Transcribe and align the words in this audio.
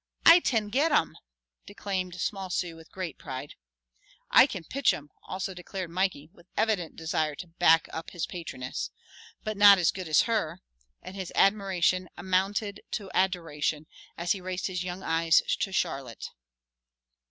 "I 0.25 0.39
tan 0.39 0.69
git 0.69 0.91
'em," 0.91 1.15
declaimed 1.67 2.15
small 2.19 2.49
Sue 2.49 2.75
with 2.75 2.91
great 2.91 3.19
pride. 3.19 3.53
"I 4.31 4.47
can 4.47 4.63
pitch 4.63 4.95
'em," 4.95 5.11
also 5.27 5.53
declared 5.53 5.91
Mikey, 5.91 6.31
with 6.33 6.47
evident 6.57 6.95
desire 6.95 7.35
to 7.35 7.45
back 7.45 7.87
up 7.93 8.09
his 8.09 8.25
patroness. 8.25 8.89
"But 9.43 9.57
not 9.57 9.77
as 9.77 9.91
good 9.91 10.07
as 10.07 10.21
her," 10.21 10.59
and 11.03 11.13
his 11.15 11.31
admiration 11.35 12.09
amounted 12.17 12.81
to 12.93 13.11
adoration, 13.13 13.85
as 14.17 14.31
he 14.31 14.41
raised 14.41 14.65
his 14.65 14.83
young 14.83 15.03
eyes 15.03 15.43
to 15.59 15.71
Charlotte. 15.71 16.31